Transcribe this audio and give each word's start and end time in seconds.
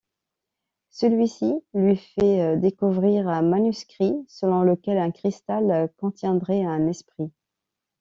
Celui-ci 0.89 1.61
lui 1.75 1.95
fait 1.95 2.57
découvrir 2.57 3.27
un 3.27 3.43
manuscrit, 3.43 4.15
selon 4.27 4.63
lequel 4.63 4.97
un 4.97 5.11
cristal 5.11 5.93
contiendrait 5.97 6.65
un 6.65 6.87
esprit. 6.87 7.31